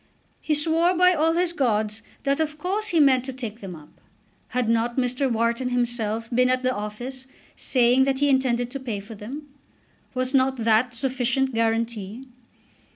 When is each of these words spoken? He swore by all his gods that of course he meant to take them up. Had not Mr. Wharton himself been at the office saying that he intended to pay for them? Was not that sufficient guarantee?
He 0.39 0.55
swore 0.55 0.95
by 0.95 1.13
all 1.13 1.33
his 1.33 1.53
gods 1.53 2.01
that 2.23 2.39
of 2.39 2.57
course 2.57 2.87
he 2.87 2.99
meant 2.99 3.23
to 3.25 3.31
take 3.33 3.59
them 3.61 3.75
up. 3.75 4.01
Had 4.47 4.67
not 4.67 4.97
Mr. 4.97 5.31
Wharton 5.31 5.69
himself 5.69 6.27
been 6.31 6.49
at 6.49 6.63
the 6.63 6.73
office 6.73 7.27
saying 7.55 8.05
that 8.05 8.17
he 8.17 8.27
intended 8.27 8.71
to 8.71 8.79
pay 8.79 8.99
for 8.99 9.13
them? 9.13 9.47
Was 10.15 10.33
not 10.33 10.57
that 10.57 10.95
sufficient 10.95 11.53
guarantee? 11.53 12.25